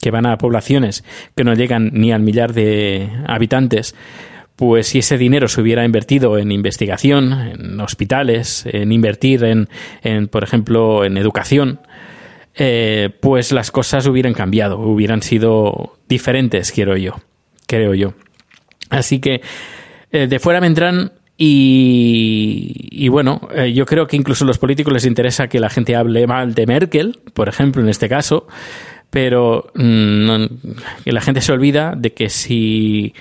que 0.00 0.10
van 0.10 0.26
a 0.26 0.38
poblaciones 0.38 1.04
que 1.36 1.44
no 1.44 1.54
llegan 1.54 1.92
ni 1.92 2.10
al 2.10 2.22
millar 2.22 2.52
de 2.52 3.10
habitantes, 3.28 3.94
pues 4.56 4.88
si 4.88 4.98
ese 4.98 5.18
dinero 5.18 5.46
se 5.46 5.60
hubiera 5.60 5.84
invertido 5.84 6.36
en 6.36 6.50
investigación, 6.50 7.32
en 7.32 7.80
hospitales, 7.80 8.64
en 8.66 8.90
invertir 8.90 9.44
en, 9.44 9.68
en 10.02 10.26
por 10.26 10.42
ejemplo, 10.42 11.04
en 11.04 11.16
educación, 11.16 11.78
eh, 12.54 13.10
pues 13.20 13.52
las 13.52 13.70
cosas 13.70 14.06
hubieran 14.06 14.34
cambiado, 14.34 14.78
hubieran 14.78 15.22
sido 15.22 15.96
diferentes, 16.08 16.72
quiero 16.72 16.96
yo, 16.96 17.20
creo 17.66 17.94
yo. 17.94 18.14
Así 18.90 19.20
que 19.20 19.40
eh, 20.10 20.26
de 20.26 20.38
fuera 20.38 20.60
vendrán 20.60 21.12
y, 21.36 22.88
y 22.90 23.08
bueno, 23.08 23.48
eh, 23.54 23.72
yo 23.72 23.86
creo 23.86 24.06
que 24.06 24.16
incluso 24.16 24.44
a 24.44 24.46
los 24.46 24.58
políticos 24.58 24.92
les 24.92 25.06
interesa 25.06 25.48
que 25.48 25.60
la 25.60 25.70
gente 25.70 25.96
hable 25.96 26.26
mal 26.26 26.54
de 26.54 26.66
Merkel, 26.66 27.20
por 27.32 27.48
ejemplo, 27.48 27.82
en 27.82 27.88
este 27.88 28.08
caso, 28.08 28.46
pero 29.08 29.70
mm, 29.74 30.44
que 31.04 31.12
la 31.12 31.20
gente 31.22 31.40
se 31.40 31.52
olvida 31.52 31.94
de 31.96 32.12
que 32.12 32.28
si 32.28 33.14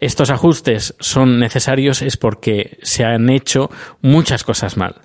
estos 0.00 0.30
ajustes 0.30 0.94
son 0.98 1.38
necesarios 1.38 2.02
es 2.02 2.16
porque 2.16 2.78
se 2.82 3.04
han 3.04 3.28
hecho 3.28 3.70
muchas 4.00 4.44
cosas 4.44 4.76
mal 4.76 4.96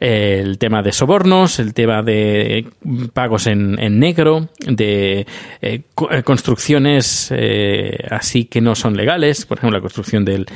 el 0.00 0.56
tema 0.56 0.82
de 0.82 0.92
sobornos, 0.92 1.58
el 1.58 1.74
tema 1.74 2.02
de 2.02 2.66
pagos 3.12 3.46
en, 3.46 3.78
en 3.78 3.98
negro, 3.98 4.48
de 4.66 5.26
eh, 5.60 5.82
eh, 6.10 6.22
construcciones 6.24 7.28
eh, 7.30 8.06
así 8.10 8.46
que 8.46 8.62
no 8.62 8.74
son 8.74 8.96
legales, 8.96 9.44
por 9.44 9.58
ejemplo 9.58 9.78
la 9.78 9.82
construcción 9.82 10.24
del 10.24 10.46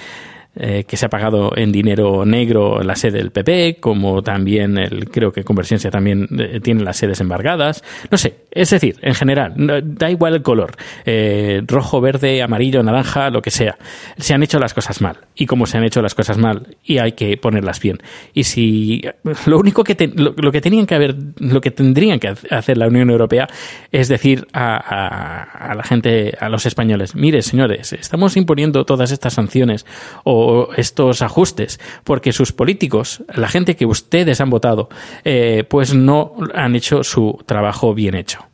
eh, 0.56 0.84
que 0.86 0.96
se 0.96 1.06
ha 1.06 1.08
pagado 1.08 1.52
en 1.56 1.72
dinero 1.72 2.24
negro 2.24 2.80
la 2.82 2.94
sede 2.94 3.18
del 3.18 3.32
PP, 3.32 3.78
como 3.80 4.22
también 4.22 4.78
el, 4.78 5.10
creo 5.10 5.32
que 5.32 5.42
Convergencia 5.42 5.90
también 5.90 6.28
eh, 6.38 6.60
tiene 6.60 6.84
las 6.84 6.96
sedes 6.96 7.20
embargadas. 7.20 7.82
No 8.08 8.16
sé, 8.16 8.36
es 8.52 8.70
decir, 8.70 8.96
en 9.02 9.14
general, 9.14 9.54
da 9.56 10.10
igual 10.10 10.34
el 10.34 10.42
color, 10.42 10.76
eh, 11.04 11.60
rojo, 11.66 12.00
verde, 12.00 12.40
amarillo, 12.40 12.84
naranja, 12.84 13.30
lo 13.30 13.42
que 13.42 13.50
sea. 13.50 13.76
Se 14.16 14.32
han 14.32 14.44
hecho 14.44 14.60
las 14.60 14.74
cosas 14.74 15.00
mal. 15.00 15.16
Y 15.34 15.46
como 15.46 15.66
se 15.66 15.76
han 15.76 15.84
hecho 15.84 16.00
las 16.00 16.14
cosas 16.14 16.38
mal, 16.38 16.76
y 16.84 16.98
hay 16.98 17.12
que 17.12 17.36
ponerlas 17.36 17.80
bien. 17.80 17.98
Y 18.32 18.44
si 18.44 19.02
lo 19.46 19.58
único 19.58 19.82
que 19.82 19.96
te, 19.96 20.06
lo, 20.06 20.34
lo, 20.36 20.52
que 20.52 20.60
tenían 20.60 20.86
que 20.86 20.94
haber, 20.94 21.16
lo 21.38 21.60
que 21.60 21.72
tendrían 21.72 22.20
que 22.20 22.28
hacer 22.28 22.78
la 22.78 22.86
Unión 22.86 23.10
Europea 23.10 23.48
es 23.90 24.06
decir 24.08 24.46
a, 24.52 24.76
a, 24.76 25.70
a 25.70 25.74
la 25.74 25.82
gente, 25.82 26.36
a 26.38 26.48
los 26.48 26.64
españoles, 26.64 27.16
mire, 27.16 27.42
señores, 27.42 27.92
estamos 27.92 28.36
imponiendo 28.36 28.84
todas 28.84 29.10
estas 29.10 29.34
sanciones 29.34 29.84
o 30.22 30.43
estos 30.76 31.22
ajustes, 31.22 31.80
porque 32.04 32.32
sus 32.32 32.52
políticos, 32.52 33.22
la 33.34 33.48
gente 33.48 33.76
que 33.76 33.86
ustedes 33.86 34.40
han 34.40 34.50
votado, 34.50 34.88
eh, 35.24 35.64
pues 35.68 35.94
no 35.94 36.34
han 36.54 36.74
hecho 36.76 37.04
su 37.04 37.42
trabajo 37.46 37.94
bien 37.94 38.14
hecho. 38.14 38.46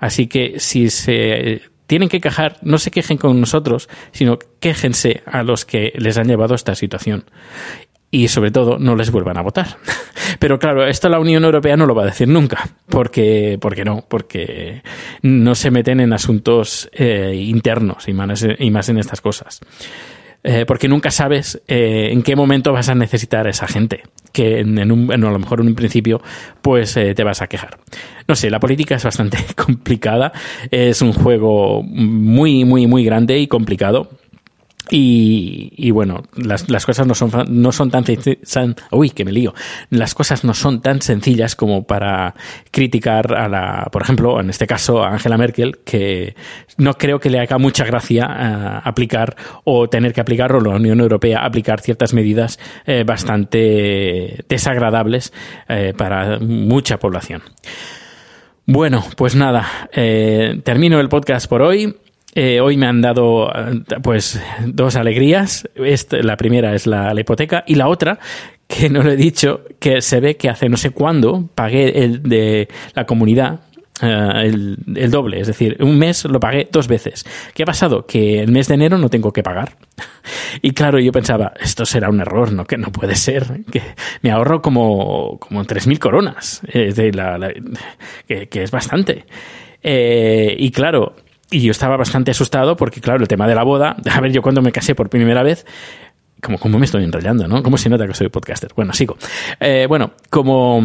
Así 0.00 0.26
que 0.26 0.58
si 0.58 0.90
se 0.90 1.62
tienen 1.86 2.08
que 2.08 2.20
quejar, 2.20 2.58
no 2.62 2.78
se 2.78 2.90
quejen 2.90 3.18
con 3.18 3.40
nosotros, 3.40 3.88
sino 4.12 4.38
quéjense 4.60 5.22
a 5.26 5.42
los 5.42 5.64
que 5.64 5.92
les 5.96 6.18
han 6.18 6.26
llevado 6.26 6.54
a 6.54 6.56
esta 6.56 6.74
situación. 6.74 7.24
Y 8.10 8.28
sobre 8.28 8.52
todo, 8.52 8.78
no 8.78 8.94
les 8.94 9.10
vuelvan 9.10 9.38
a 9.38 9.42
votar. 9.42 9.76
Pero 10.38 10.58
claro, 10.58 10.86
esto 10.86 11.08
la 11.08 11.18
Unión 11.18 11.44
Europea 11.44 11.76
no 11.76 11.86
lo 11.86 11.96
va 11.96 12.02
a 12.02 12.06
decir 12.06 12.28
nunca. 12.28 12.68
Porque, 12.88 13.58
porque 13.60 13.84
no, 13.84 14.04
porque 14.08 14.82
no 15.22 15.54
se 15.56 15.72
meten 15.72 16.00
en 16.00 16.12
asuntos 16.12 16.88
eh, 16.92 17.32
internos 17.34 18.06
y 18.06 18.12
más, 18.12 18.46
y 18.58 18.70
más 18.70 18.88
en 18.88 18.98
estas 18.98 19.20
cosas 19.20 19.60
eh, 20.46 20.66
porque 20.66 20.88
nunca 20.88 21.10
sabes 21.10 21.62
eh, 21.68 22.10
en 22.12 22.22
qué 22.22 22.36
momento 22.36 22.70
vas 22.70 22.90
a 22.90 22.94
necesitar 22.94 23.46
a 23.46 23.50
esa 23.50 23.66
gente, 23.66 24.02
que 24.30 24.60
en, 24.60 24.92
un, 24.92 25.10
a 25.10 25.16
lo 25.16 25.38
mejor 25.38 25.60
en 25.60 25.68
un 25.68 25.74
principio 25.74 26.20
pues 26.60 26.94
eh, 26.98 27.14
te 27.14 27.24
vas 27.24 27.40
a 27.40 27.46
quejar. 27.46 27.78
No 28.28 28.36
sé, 28.36 28.50
la 28.50 28.60
política 28.60 28.94
es 28.94 29.04
bastante 29.04 29.38
complicada, 29.56 30.32
es 30.70 31.00
un 31.00 31.14
juego 31.14 31.82
muy, 31.82 32.66
muy, 32.66 32.86
muy 32.86 33.04
grande 33.04 33.38
y 33.38 33.46
complicado. 33.46 34.10
Y, 34.90 35.90
bueno, 35.92 36.22
las, 36.36 36.84
cosas 36.84 37.06
no 37.06 37.14
son, 37.14 37.30
no 37.48 37.72
son 37.72 37.90
tan, 37.90 38.04
tan, 38.04 38.76
uy, 38.90 39.12
me. 39.24 39.54
Las 39.90 40.14
cosas 40.14 40.44
no 40.44 40.52
son 40.52 40.82
tan 40.82 41.00
sencillas 41.00 41.56
como 41.56 41.84
para 41.84 42.34
criticar 42.70 43.34
a 43.34 43.48
la, 43.48 43.88
por 43.90 44.02
ejemplo, 44.02 44.38
en 44.40 44.50
este 44.50 44.66
caso, 44.66 45.02
a 45.02 45.12
Angela 45.12 45.38
Merkel, 45.38 45.78
que 45.84 46.36
no 46.76 46.94
creo 46.94 47.18
que 47.18 47.30
le 47.30 47.40
haga 47.40 47.56
mucha 47.56 47.84
gracia 47.84 48.26
uh, 48.26 48.88
aplicar 48.88 49.36
o 49.64 49.88
tener 49.88 50.12
que 50.12 50.20
aplicar, 50.20 50.52
o 50.52 50.60
la 50.60 50.76
Unión 50.76 51.00
Europea 51.00 51.44
aplicar 51.44 51.80
ciertas 51.80 52.12
medidas 52.12 52.58
eh, 52.86 53.04
bastante 53.04 54.44
desagradables 54.48 55.32
eh, 55.68 55.94
para 55.96 56.38
mucha 56.40 56.98
población. 56.98 57.42
Bueno, 58.66 59.04
pues 59.16 59.34
nada, 59.34 59.88
eh, 59.92 60.60
termino 60.64 60.98
el 61.00 61.08
podcast 61.08 61.48
por 61.48 61.62
hoy. 61.62 61.96
Eh, 62.34 62.60
hoy 62.60 62.76
me 62.76 62.86
han 62.86 63.00
dado 63.00 63.50
pues 64.02 64.40
dos 64.66 64.96
alegrías. 64.96 65.68
Esta, 65.76 66.18
la 66.18 66.36
primera 66.36 66.74
es 66.74 66.86
la, 66.86 67.12
hipoteca 67.18 67.64
y 67.66 67.76
la 67.76 67.88
otra, 67.88 68.18
que 68.66 68.90
no 68.90 69.02
lo 69.02 69.12
he 69.12 69.16
dicho, 69.16 69.62
que 69.78 70.00
se 70.02 70.20
ve 70.20 70.36
que 70.36 70.48
hace 70.48 70.68
no 70.68 70.76
sé 70.76 70.90
cuándo 70.90 71.48
pagué 71.54 72.04
el 72.04 72.22
de 72.22 72.68
la 72.94 73.06
comunidad. 73.06 73.60
Uh, 74.02 74.40
el, 74.40 75.10
doble, 75.12 75.38
es 75.38 75.46
decir, 75.46 75.76
un 75.78 75.96
mes 75.96 76.24
lo 76.24 76.40
pagué 76.40 76.68
dos 76.70 76.88
veces. 76.88 77.24
¿Qué 77.54 77.62
ha 77.62 77.66
pasado? 77.66 78.04
Que 78.04 78.40
el 78.40 78.50
mes 78.50 78.66
de 78.66 78.74
enero 78.74 78.98
no 78.98 79.08
tengo 79.08 79.32
que 79.32 79.42
pagar. 79.42 79.76
Y 80.62 80.70
claro, 80.70 80.98
yo 81.00 81.10
pensaba, 81.12 81.52
esto 81.60 81.84
será 81.84 82.08
un 82.08 82.20
error, 82.20 82.52
¿no? 82.52 82.64
Que 82.64 82.78
no 82.78 82.90
puede 82.90 83.16
ser. 83.16 83.64
Que 83.70 83.82
me 84.22 84.30
ahorro 84.30 84.62
como, 84.62 85.38
como 85.38 85.64
3.000 85.64 85.98
coronas, 85.98 86.62
que, 88.26 88.48
es 88.50 88.70
bastante. 88.70 89.26
Eh, 89.82 90.54
y 90.58 90.70
claro, 90.70 91.16
y 91.50 91.60
yo 91.60 91.70
estaba 91.70 91.96
bastante 91.96 92.30
asustado 92.30 92.76
porque, 92.76 93.00
claro, 93.00 93.20
el 93.20 93.28
tema 93.28 93.46
de 93.46 93.54
la 93.54 93.62
boda, 93.62 93.96
a 94.10 94.20
ver, 94.20 94.32
yo 94.32 94.42
cuando 94.42 94.62
me 94.62 94.72
casé 94.72 94.94
por 94.94 95.08
primera 95.08 95.42
vez, 95.42 95.66
como, 96.42 96.58
como 96.58 96.78
me 96.78 96.84
estoy 96.84 97.04
enrollando, 97.04 97.48
¿no? 97.48 97.62
¿Cómo 97.62 97.76
se 97.78 97.88
nota 97.88 98.06
que 98.06 98.14
soy 98.14 98.28
podcaster? 98.28 98.70
Bueno, 98.76 98.92
sigo. 98.92 99.16
Eh, 99.60 99.86
bueno, 99.88 100.12
como 100.30 100.82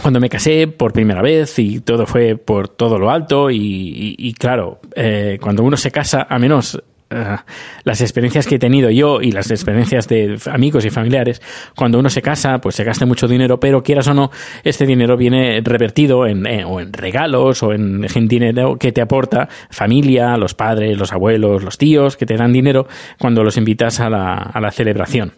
cuando 0.00 0.20
me 0.20 0.28
casé 0.28 0.66
por 0.66 0.92
primera 0.92 1.22
vez 1.22 1.58
y 1.58 1.80
todo 1.80 2.06
fue 2.06 2.36
por 2.36 2.68
todo 2.68 2.98
lo 2.98 3.10
alto 3.10 3.50
y, 3.50 4.16
y, 4.18 4.34
claro, 4.34 4.80
eh, 4.96 5.38
cuando 5.40 5.62
uno 5.62 5.76
se 5.76 5.90
casa, 5.90 6.26
a 6.28 6.38
menos 6.38 6.82
uh, 7.14 7.36
las 7.84 8.00
experiencias 8.00 8.46
que 8.46 8.56
he 8.56 8.58
tenido 8.58 8.90
yo 8.90 9.20
y 9.20 9.30
las 9.30 9.50
experiencias 9.50 10.08
de 10.08 10.38
amigos 10.50 10.84
y 10.84 10.90
familiares, 10.90 11.40
cuando 11.76 11.98
uno 11.98 12.10
se 12.10 12.22
casa, 12.22 12.58
pues 12.58 12.74
se 12.74 12.84
gasta 12.84 13.06
mucho 13.06 13.28
dinero, 13.28 13.58
pero 13.60 13.82
quieras 13.82 14.08
o 14.08 14.14
no, 14.14 14.30
este 14.64 14.86
dinero 14.86 15.16
viene 15.16 15.60
revertido 15.62 16.26
en, 16.26 16.46
eh, 16.46 16.64
o 16.64 16.80
en 16.80 16.92
regalos 16.92 17.62
o 17.62 17.72
en, 17.72 18.06
en, 18.14 18.28
dinero 18.28 18.76
que 18.78 18.92
te 18.92 19.02
aporta 19.02 19.48
familia, 19.70 20.36
los 20.36 20.54
padres, 20.54 20.98
los 20.98 21.12
abuelos, 21.12 21.62
los 21.62 21.78
tíos, 21.78 22.16
que 22.16 22.26
te 22.26 22.36
dan 22.36 22.52
dinero 22.52 22.86
cuando 23.18 23.42
los 23.42 23.56
invitas 23.56 24.00
a 24.00 24.10
la, 24.10 24.34
a 24.34 24.60
la 24.60 24.70
celebración. 24.70 25.32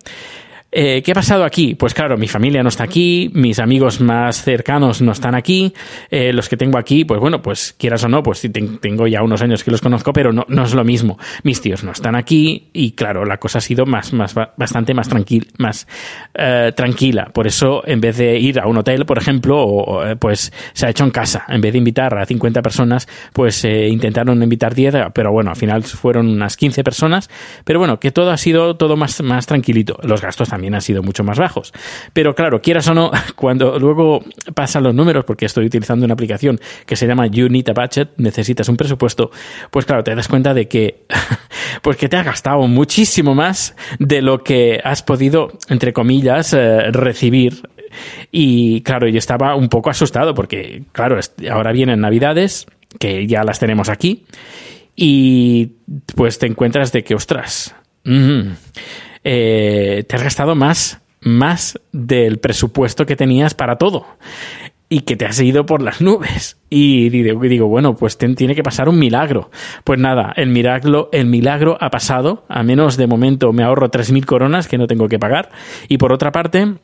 Eh, 0.78 1.00
¿Qué 1.02 1.12
ha 1.12 1.14
pasado 1.14 1.46
aquí? 1.46 1.74
Pues 1.74 1.94
claro, 1.94 2.18
mi 2.18 2.28
familia 2.28 2.62
no 2.62 2.68
está 2.68 2.84
aquí, 2.84 3.30
mis 3.32 3.60
amigos 3.60 4.02
más 4.02 4.42
cercanos 4.42 5.00
no 5.00 5.12
están 5.12 5.34
aquí, 5.34 5.72
eh, 6.10 6.34
los 6.34 6.50
que 6.50 6.58
tengo 6.58 6.76
aquí, 6.76 7.06
pues 7.06 7.18
bueno, 7.18 7.40
pues 7.40 7.74
quieras 7.78 8.04
o 8.04 8.10
no, 8.10 8.22
pues 8.22 8.40
sí, 8.40 8.50
tengo 8.50 9.06
ya 9.06 9.22
unos 9.22 9.40
años 9.40 9.64
que 9.64 9.70
los 9.70 9.80
conozco, 9.80 10.12
pero 10.12 10.34
no, 10.34 10.44
es 10.62 10.74
lo 10.74 10.84
mismo. 10.84 11.18
Mis 11.44 11.62
tíos 11.62 11.82
no 11.82 11.92
están 11.92 12.14
aquí 12.14 12.68
y 12.74 12.92
claro, 12.92 13.24
la 13.24 13.38
cosa 13.38 13.56
ha 13.56 13.60
sido 13.62 13.86
más, 13.86 14.12
más 14.12 14.34
bastante 14.34 14.92
más, 14.92 15.08
tranquil, 15.08 15.48
más 15.56 15.88
eh, 16.34 16.72
tranquila. 16.76 17.30
Por 17.32 17.46
eso, 17.46 17.82
en 17.86 18.02
vez 18.02 18.18
de 18.18 18.38
ir 18.38 18.60
a 18.60 18.66
un 18.66 18.76
hotel, 18.76 19.06
por 19.06 19.16
ejemplo, 19.16 19.58
o, 19.58 20.02
pues 20.16 20.52
se 20.74 20.84
ha 20.84 20.90
hecho 20.90 21.04
en 21.04 21.10
casa. 21.10 21.46
En 21.48 21.62
vez 21.62 21.72
de 21.72 21.78
invitar 21.78 22.18
a 22.18 22.26
50 22.26 22.60
personas, 22.60 23.08
pues 23.32 23.64
intentaron 23.64 24.42
invitar 24.42 24.74
10, 24.74 24.94
pero 25.14 25.32
bueno, 25.32 25.48
al 25.48 25.56
final 25.56 25.84
fueron 25.84 26.28
unas 26.28 26.54
15 26.58 26.84
personas. 26.84 27.30
Pero 27.64 27.78
bueno, 27.78 27.98
que 27.98 28.10
todo 28.10 28.30
ha 28.30 28.36
sido 28.36 28.76
todo 28.76 28.98
más, 28.98 29.22
más 29.22 29.46
tranquilito. 29.46 29.98
Los 30.02 30.20
gastos 30.20 30.50
también 30.50 30.65
han 30.74 30.80
sido 30.80 31.02
mucho 31.02 31.24
más 31.24 31.38
bajos. 31.38 31.72
Pero 32.12 32.34
claro, 32.34 32.60
quieras 32.60 32.88
o 32.88 32.94
no, 32.94 33.10
cuando 33.36 33.78
luego 33.78 34.22
pasan 34.54 34.82
los 34.82 34.94
números, 34.94 35.24
porque 35.24 35.46
estoy 35.46 35.66
utilizando 35.66 36.04
una 36.04 36.14
aplicación 36.14 36.60
que 36.84 36.96
se 36.96 37.06
llama 37.06 37.26
You 37.26 37.48
Need 37.48 37.70
a 37.70 37.72
Budget, 37.72 38.10
necesitas 38.16 38.68
un 38.68 38.76
presupuesto, 38.76 39.30
pues 39.70 39.86
claro, 39.86 40.04
te 40.04 40.14
das 40.14 40.28
cuenta 40.28 40.54
de 40.54 40.68
que, 40.68 41.04
pues 41.82 41.96
que 41.96 42.08
te 42.08 42.16
has 42.16 42.24
gastado 42.24 42.66
muchísimo 42.66 43.34
más 43.34 43.76
de 43.98 44.22
lo 44.22 44.42
que 44.42 44.80
has 44.82 45.02
podido, 45.02 45.52
entre 45.68 45.92
comillas, 45.92 46.52
eh, 46.52 46.90
recibir 46.90 47.62
y 48.30 48.82
claro, 48.82 49.08
yo 49.08 49.18
estaba 49.18 49.54
un 49.54 49.68
poco 49.68 49.90
asustado 49.90 50.34
porque, 50.34 50.84
claro, 50.92 51.18
ahora 51.50 51.72
vienen 51.72 52.00
Navidades, 52.00 52.66
que 52.98 53.26
ya 53.26 53.44
las 53.44 53.58
tenemos 53.58 53.88
aquí, 53.88 54.24
y 54.94 55.72
pues 56.14 56.38
te 56.38 56.46
encuentras 56.46 56.92
de 56.92 57.04
que, 57.04 57.14
ostras, 57.14 57.74
mmm, 58.04 58.52
eh, 59.28 60.04
te 60.06 60.14
has 60.14 60.22
gastado 60.22 60.54
más, 60.54 61.00
más 61.20 61.80
del 61.90 62.38
presupuesto 62.38 63.06
que 63.06 63.16
tenías 63.16 63.54
para 63.54 63.76
todo. 63.76 64.06
y 64.88 65.00
que 65.00 65.16
te 65.16 65.26
has 65.26 65.40
ido 65.40 65.66
por 65.66 65.82
las 65.82 66.00
nubes. 66.00 66.58
Y 66.70 67.08
digo, 67.08 67.66
bueno, 67.66 67.96
pues 67.96 68.16
tiene 68.16 68.54
que 68.54 68.62
pasar 68.62 68.88
un 68.88 69.00
milagro. 69.00 69.50
Pues 69.82 69.98
nada, 69.98 70.32
el 70.36 70.48
milagro, 70.50 71.08
el 71.12 71.26
milagro 71.26 71.76
ha 71.80 71.90
pasado. 71.90 72.44
A 72.48 72.62
menos 72.62 72.96
de 72.96 73.08
momento 73.08 73.52
me 73.52 73.64
ahorro 73.64 73.90
3.000 73.90 74.24
coronas 74.24 74.68
que 74.68 74.78
no 74.78 74.86
tengo 74.86 75.08
que 75.08 75.18
pagar. 75.18 75.50
Y 75.88 75.98
por 75.98 76.12
otra 76.12 76.30
parte, 76.30 76.76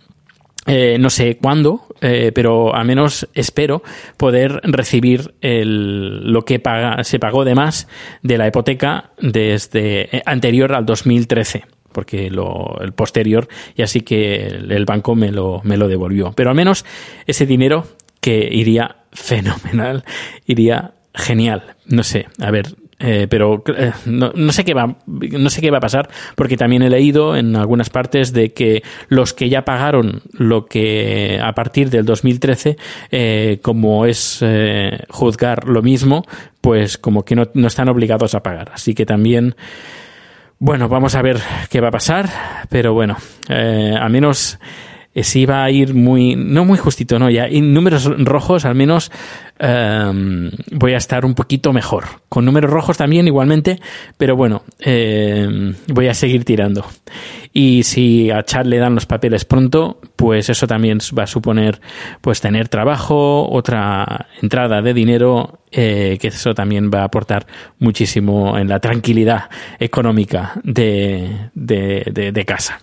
eh, 0.67 0.97
no 0.99 1.11
sé 1.11 1.37
cuándo, 1.37 1.87
eh, 2.01 2.33
pero 2.35 2.75
a 2.75 2.83
menos 2.83 3.29
espero 3.35 3.85
poder 4.17 4.61
recibir 4.65 5.35
lo 5.41 6.45
que 6.45 6.61
se 7.05 7.19
pagó 7.21 7.45
de 7.45 7.55
más 7.55 7.87
de 8.23 8.37
la 8.37 8.49
hipoteca 8.49 9.13
desde 9.21 10.17
eh, 10.17 10.23
anterior 10.27 10.75
al 10.75 10.85
2013 10.87 11.63
porque 11.93 12.31
lo, 12.31 12.79
el 12.81 12.93
posterior 12.93 13.49
y 13.77 13.83
así 13.83 14.03
que 14.03 14.47
el, 14.47 14.85
banco 14.85 15.15
me 15.15 15.31
lo, 15.31 15.61
me 15.65 15.77
lo 15.77 15.89
devolvió. 15.89 16.33
Pero 16.33 16.51
al 16.51 16.57
menos 16.57 16.85
ese 17.27 17.47
dinero 17.47 17.87
que 18.21 18.49
iría 18.51 18.97
fenomenal, 19.13 20.05
iría 20.47 20.93
genial. 21.15 21.77
No 21.87 22.03
sé, 22.03 22.27
a 22.41 22.51
ver, 22.51 22.75
eh, 23.05 23.27
pero 23.29 23.65
eh, 23.77 23.91
no, 24.07 24.53
sé 24.53 24.65
qué 24.65 24.75
va 24.75 24.97
no 25.07 25.51
sé 25.51 25.61
qué 25.61 25.73
va 25.73 25.79
a 25.79 25.81
pasar 25.81 26.09
porque 26.37 26.57
también 26.57 26.83
he 26.83 26.89
leído 26.89 27.35
en 27.35 27.57
algunas 27.57 27.91
partes 27.91 28.33
de 28.33 28.53
que 28.53 28.85
los 29.09 29.33
que 29.33 29.49
ya 29.49 29.65
pagaron 29.65 30.23
lo 30.33 30.67
que 30.67 31.41
a 31.43 31.53
partir 31.53 31.91
del 31.91 32.05
2013 32.05 32.77
eh, 33.11 33.59
como 33.61 34.07
es 34.07 34.45
juzgar 35.09 35.67
lo 35.67 35.83
mismo 35.83 36.25
pues 36.61 36.97
como 36.97 37.25
que 37.25 37.35
no, 37.35 37.49
no 37.55 37.67
están 37.67 37.89
obligados 37.89 38.37
a 38.37 38.43
pagar 38.45 38.71
así 38.73 38.95
que 38.95 39.05
también 39.05 39.57
bueno, 40.65 40.89
vamos 40.89 41.17
a 41.17 41.23
ver 41.23 41.41
qué 41.71 41.81
va 41.81 41.89
a 41.89 41.91
pasar, 41.91 42.31
pero 42.69 42.95
bueno, 42.95 43.17
eh, 43.49 43.97
al 44.01 44.11
menos 44.13 44.61
eh, 45.13 45.25
si 45.25 45.45
va 45.45 45.65
a 45.65 45.71
ir 45.73 45.93
muy, 45.93 46.37
no 46.37 46.65
muy 46.65 46.79
justito, 46.79 47.19
no, 47.19 47.29
ya 47.31 47.47
en 47.47 47.75
números 47.75 48.09
rojos 48.25 48.65
al 48.65 48.77
menos 48.77 49.11
Em, 49.65 50.51
voy 50.73 50.95
a 50.95 50.97
estar 50.97 51.25
un 51.25 51.35
poquito 51.35 51.73
mejor. 51.73 52.05
Con 52.29 52.45
números 52.45 52.69
rojos 52.69 52.97
también 52.97 53.29
igualmente, 53.29 53.81
pero 54.17 54.35
bueno, 54.35 54.65
em, 54.81 55.77
voy 55.87 56.09
a 56.09 56.15
seguir 56.15 56.45
tirando. 56.45 56.85
Y 57.53 57.85
si 57.85 58.29
a 58.33 58.43
Chad 58.43 58.67
le 58.67 58.79
dan 58.79 58.97
los 58.97 59.07
papeles 59.07 59.45
pronto, 59.45 60.01
pues 60.17 60.49
eso 60.49 60.67
también 60.67 60.99
va 61.17 61.23
a 61.23 61.27
suponer 61.29 61.81
pues 62.21 62.41
tener 62.41 62.69
trabajo, 62.69 63.49
otra 63.49 64.27
entrada 64.41 64.83
de 64.83 64.95
dinero, 64.95 65.61
eh, 65.73 66.19
que 66.21 66.29
eso 66.29 66.55
también 66.55 66.91
va 66.93 67.01
a 67.01 67.05
aportar 67.05 67.47
muchísimo 67.79 68.59
en 68.59 68.69
la 68.69 68.79
tranquilidad 68.79 69.49
económica 69.79 70.53
de, 70.63 71.51
de, 71.55 72.45
casa. 72.45 72.79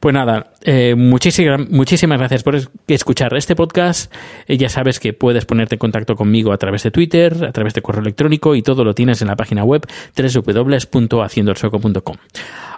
Pues 0.00 0.12
nada, 0.12 0.52
eh, 0.62 0.94
muchísimas, 0.96 1.70
muchísimas 1.70 2.18
gracias 2.18 2.42
por 2.42 2.58
escuchar 2.88 3.34
este 3.36 3.56
podcast. 3.56 4.12
Eh, 4.46 4.58
ya 4.58 4.68
sabes 4.68 5.00
que 5.00 5.14
puedes 5.14 5.46
ponerte 5.46 5.76
en 5.76 5.78
contacto 5.78 6.14
conmigo 6.14 6.52
a 6.52 6.58
través 6.58 6.82
de 6.82 6.90
Twitter, 6.90 7.46
a 7.46 7.52
través 7.52 7.72
de 7.74 7.82
correo 7.82 8.02
electrónico 8.02 8.54
y 8.54 8.62
todo 8.62 8.84
lo 8.84 8.94
tienes 8.94 9.22
en 9.22 9.28
la 9.28 9.36
página 9.36 9.64
web 9.64 9.86
www.haciendoelsoco.com. 10.16 12.16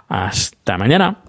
Hasta 0.07 0.77
mañana. 0.77 1.28